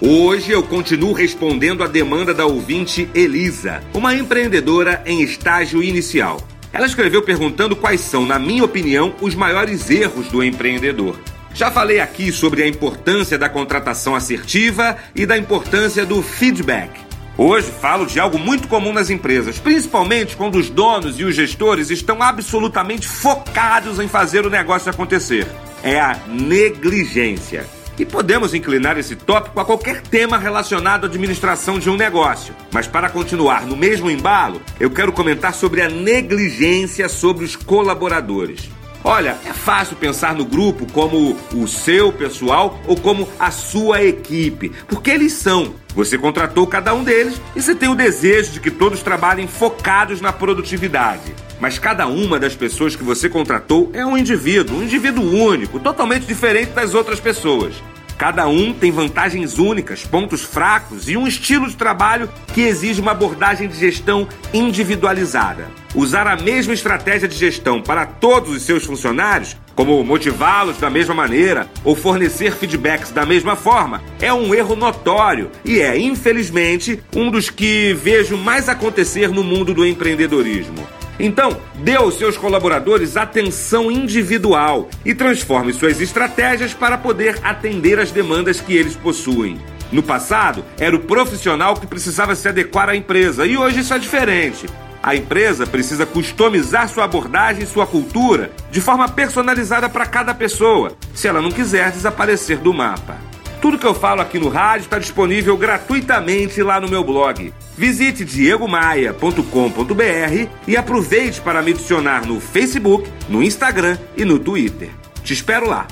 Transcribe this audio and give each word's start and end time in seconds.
Hoje 0.00 0.52
eu 0.52 0.62
continuo 0.62 1.12
respondendo 1.12 1.82
à 1.82 1.88
demanda 1.88 2.32
da 2.32 2.46
ouvinte 2.46 3.10
Elisa, 3.14 3.82
uma 3.94 4.14
empreendedora 4.14 5.02
em 5.06 5.22
estágio 5.22 5.82
inicial. 5.82 6.38
Ela 6.76 6.84
escreveu 6.84 7.22
perguntando 7.22 7.74
quais 7.74 8.02
são, 8.02 8.26
na 8.26 8.38
minha 8.38 8.62
opinião, 8.62 9.14
os 9.22 9.34
maiores 9.34 9.88
erros 9.88 10.28
do 10.28 10.44
empreendedor. 10.44 11.18
Já 11.54 11.70
falei 11.70 12.00
aqui 12.00 12.30
sobre 12.30 12.62
a 12.62 12.68
importância 12.68 13.38
da 13.38 13.48
contratação 13.48 14.14
assertiva 14.14 14.94
e 15.14 15.24
da 15.24 15.38
importância 15.38 16.04
do 16.04 16.22
feedback. 16.22 16.90
Hoje 17.38 17.72
falo 17.80 18.04
de 18.04 18.20
algo 18.20 18.38
muito 18.38 18.68
comum 18.68 18.92
nas 18.92 19.08
empresas, 19.08 19.58
principalmente 19.58 20.36
quando 20.36 20.56
os 20.56 20.68
donos 20.68 21.18
e 21.18 21.24
os 21.24 21.34
gestores 21.34 21.88
estão 21.88 22.22
absolutamente 22.22 23.08
focados 23.08 23.98
em 23.98 24.06
fazer 24.06 24.44
o 24.44 24.50
negócio 24.50 24.90
acontecer. 24.90 25.46
É 25.82 25.98
a 25.98 26.18
negligência. 26.28 27.66
E 27.98 28.04
podemos 28.04 28.54
inclinar 28.54 28.98
esse 28.98 29.16
tópico 29.16 29.58
a 29.58 29.64
qualquer 29.64 30.02
tema 30.02 30.38
relacionado 30.38 31.04
à 31.04 31.06
administração 31.06 31.78
de 31.78 31.88
um 31.88 31.96
negócio. 31.96 32.54
Mas 32.72 32.86
para 32.86 33.08
continuar 33.08 33.66
no 33.66 33.76
mesmo 33.76 34.10
embalo, 34.10 34.60
eu 34.78 34.90
quero 34.90 35.12
comentar 35.12 35.54
sobre 35.54 35.80
a 35.80 35.88
negligência 35.88 37.08
sobre 37.08 37.44
os 37.44 37.56
colaboradores. 37.56 38.68
Olha, 39.08 39.38
é 39.46 39.52
fácil 39.52 39.94
pensar 39.96 40.34
no 40.34 40.44
grupo 40.44 40.84
como 40.92 41.36
o 41.54 41.68
seu 41.68 42.12
pessoal 42.12 42.80
ou 42.88 42.96
como 42.96 43.28
a 43.38 43.52
sua 43.52 44.02
equipe, 44.02 44.72
porque 44.88 45.10
eles 45.12 45.32
são. 45.32 45.76
Você 45.94 46.18
contratou 46.18 46.66
cada 46.66 46.92
um 46.92 47.04
deles 47.04 47.40
e 47.54 47.62
você 47.62 47.72
tem 47.72 47.88
o 47.88 47.94
desejo 47.94 48.50
de 48.50 48.60
que 48.60 48.70
todos 48.70 49.02
trabalhem 49.02 49.46
focados 49.46 50.20
na 50.20 50.32
produtividade. 50.32 51.34
Mas 51.60 51.78
cada 51.78 52.06
uma 52.06 52.38
das 52.38 52.54
pessoas 52.54 52.94
que 52.94 53.02
você 53.02 53.28
contratou 53.28 53.90
é 53.94 54.04
um 54.04 54.16
indivíduo, 54.16 54.78
um 54.78 54.82
indivíduo 54.82 55.24
único, 55.24 55.78
totalmente 55.78 56.26
diferente 56.26 56.70
das 56.70 56.94
outras 56.94 57.18
pessoas. 57.18 57.74
Cada 58.18 58.48
um 58.48 58.72
tem 58.72 58.90
vantagens 58.90 59.58
únicas, 59.58 60.06
pontos 60.06 60.42
fracos 60.42 61.06
e 61.06 61.18
um 61.18 61.26
estilo 61.26 61.68
de 61.68 61.76
trabalho 61.76 62.30
que 62.54 62.62
exige 62.62 63.00
uma 63.00 63.10
abordagem 63.10 63.68
de 63.68 63.78
gestão 63.78 64.26
individualizada. 64.54 65.66
Usar 65.94 66.26
a 66.26 66.36
mesma 66.36 66.72
estratégia 66.72 67.28
de 67.28 67.36
gestão 67.36 67.82
para 67.82 68.06
todos 68.06 68.50
os 68.56 68.62
seus 68.62 68.84
funcionários, 68.84 69.54
como 69.74 70.02
motivá-los 70.02 70.78
da 70.78 70.88
mesma 70.88 71.14
maneira 71.14 71.68
ou 71.84 71.94
fornecer 71.94 72.52
feedbacks 72.52 73.10
da 73.10 73.26
mesma 73.26 73.54
forma, 73.54 74.02
é 74.18 74.32
um 74.32 74.54
erro 74.54 74.74
notório 74.74 75.50
e 75.62 75.80
é, 75.80 75.98
infelizmente, 75.98 77.02
um 77.14 77.30
dos 77.30 77.50
que 77.50 77.92
vejo 77.92 78.38
mais 78.38 78.66
acontecer 78.66 79.28
no 79.28 79.44
mundo 79.44 79.74
do 79.74 79.84
empreendedorismo. 79.84 80.86
Então, 81.18 81.56
dê 81.76 81.96
aos 81.96 82.18
seus 82.18 82.36
colaboradores 82.36 83.16
atenção 83.16 83.90
individual 83.90 84.88
e 85.04 85.14
transforme 85.14 85.72
suas 85.72 86.00
estratégias 86.00 86.74
para 86.74 86.98
poder 86.98 87.38
atender 87.42 87.98
às 87.98 88.10
demandas 88.10 88.60
que 88.60 88.76
eles 88.76 88.94
possuem. 88.94 89.58
No 89.90 90.02
passado, 90.02 90.64
era 90.78 90.94
o 90.94 91.00
profissional 91.00 91.74
que 91.76 91.86
precisava 91.86 92.34
se 92.34 92.48
adequar 92.48 92.88
à 92.88 92.96
empresa 92.96 93.46
e 93.46 93.56
hoje 93.56 93.80
isso 93.80 93.94
é 93.94 93.98
diferente. 93.98 94.66
A 95.02 95.14
empresa 95.14 95.66
precisa 95.66 96.04
customizar 96.04 96.88
sua 96.88 97.04
abordagem 97.04 97.62
e 97.62 97.66
sua 97.66 97.86
cultura 97.86 98.50
de 98.70 98.80
forma 98.80 99.08
personalizada 99.08 99.88
para 99.88 100.04
cada 100.04 100.34
pessoa, 100.34 100.96
se 101.14 101.28
ela 101.28 101.40
não 101.40 101.52
quiser 101.52 101.92
desaparecer 101.92 102.58
do 102.58 102.74
mapa. 102.74 103.16
Tudo 103.60 103.78
que 103.78 103.86
eu 103.86 103.94
falo 103.94 104.20
aqui 104.20 104.38
no 104.38 104.48
rádio 104.48 104.84
está 104.84 104.98
disponível 104.98 105.56
gratuitamente 105.56 106.62
lá 106.62 106.80
no 106.80 106.88
meu 106.88 107.02
blog. 107.02 107.52
Visite 107.76 108.24
diegomaia.com.br 108.24 110.48
e 110.66 110.76
aproveite 110.76 111.40
para 111.40 111.62
me 111.62 111.72
adicionar 111.72 112.26
no 112.26 112.40
Facebook, 112.40 113.10
no 113.28 113.42
Instagram 113.42 113.98
e 114.16 114.24
no 114.24 114.38
Twitter. 114.38 114.90
Te 115.22 115.32
espero 115.32 115.68
lá. 115.68 115.86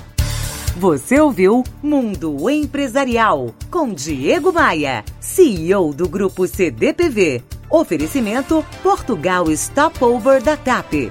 Você 0.76 1.20
ouviu 1.20 1.64
Mundo 1.82 2.50
Empresarial 2.50 3.54
com 3.70 3.92
Diego 3.92 4.52
Maia, 4.52 5.04
CEO 5.20 5.94
do 5.94 6.08
Grupo 6.08 6.46
CDPV. 6.46 7.42
Oferecimento 7.70 8.64
Portugal 8.82 9.46
Stopover 9.56 10.42
da 10.42 10.56
TAP. 10.56 11.10